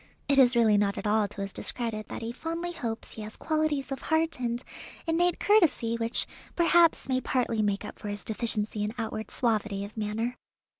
[0.27, 3.37] It is really not at all to his discredit that he fondly hopes he has
[3.37, 4.63] qualities of heart and
[5.05, 9.95] innate courtesy which perhaps may partly make up for his deficiency in outward suavity of
[9.95, 10.37] manner.